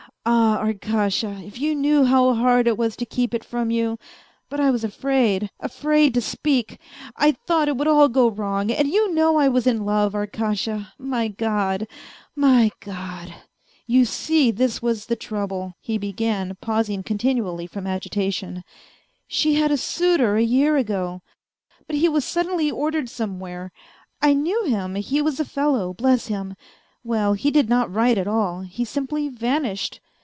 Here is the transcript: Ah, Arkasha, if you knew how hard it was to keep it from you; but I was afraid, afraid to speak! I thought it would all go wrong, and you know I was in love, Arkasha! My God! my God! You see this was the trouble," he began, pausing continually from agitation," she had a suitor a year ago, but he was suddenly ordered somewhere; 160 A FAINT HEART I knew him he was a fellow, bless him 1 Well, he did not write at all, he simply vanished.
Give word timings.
Ah, 0.23 0.59
Arkasha, 0.61 1.41
if 1.47 1.59
you 1.59 1.73
knew 1.73 2.05
how 2.05 2.35
hard 2.35 2.67
it 2.67 2.77
was 2.77 2.95
to 2.95 3.07
keep 3.07 3.33
it 3.33 3.43
from 3.43 3.71
you; 3.71 3.97
but 4.49 4.59
I 4.59 4.69
was 4.69 4.83
afraid, 4.83 5.49
afraid 5.59 6.13
to 6.13 6.21
speak! 6.21 6.79
I 7.17 7.31
thought 7.31 7.67
it 7.67 7.75
would 7.75 7.87
all 7.87 8.07
go 8.07 8.29
wrong, 8.29 8.69
and 8.69 8.87
you 8.87 9.11
know 9.15 9.37
I 9.37 9.47
was 9.49 9.65
in 9.65 9.83
love, 9.83 10.13
Arkasha! 10.13 10.93
My 10.99 11.27
God! 11.29 11.87
my 12.35 12.69
God! 12.81 13.33
You 13.87 14.05
see 14.05 14.51
this 14.51 14.79
was 14.79 15.07
the 15.07 15.15
trouble," 15.15 15.73
he 15.81 15.97
began, 15.97 16.55
pausing 16.61 17.01
continually 17.01 17.65
from 17.65 17.87
agitation," 17.87 18.63
she 19.27 19.55
had 19.55 19.71
a 19.71 19.77
suitor 19.77 20.35
a 20.37 20.43
year 20.43 20.77
ago, 20.77 21.23
but 21.87 21.95
he 21.95 22.07
was 22.07 22.23
suddenly 22.25 22.69
ordered 22.69 23.09
somewhere; 23.09 23.71
160 24.19 24.21
A 24.21 24.21
FAINT 24.21 24.23
HEART 24.23 24.29
I 24.29 24.41
knew 24.43 24.77
him 24.77 24.95
he 25.01 25.19
was 25.23 25.39
a 25.39 25.45
fellow, 25.45 25.95
bless 25.95 26.27
him 26.27 26.49
1 26.49 26.55
Well, 27.05 27.33
he 27.33 27.49
did 27.49 27.67
not 27.69 27.91
write 27.91 28.19
at 28.19 28.27
all, 28.27 28.61
he 28.61 28.85
simply 28.85 29.27
vanished. 29.27 29.99